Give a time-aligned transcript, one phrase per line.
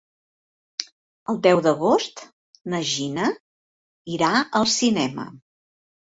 [1.33, 2.23] El deu d'agost
[2.73, 3.27] na Gina
[4.13, 4.31] irà
[4.61, 5.27] al cinema.